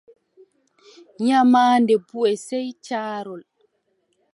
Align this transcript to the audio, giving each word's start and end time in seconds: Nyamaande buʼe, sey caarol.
Nyamaande 1.25 1.93
buʼe, 2.07 2.31
sey 2.45 2.67
caarol. 2.85 3.41